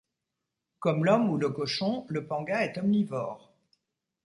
[0.79, 3.53] Comme l'homme ou le cochon, le panga est omnivore.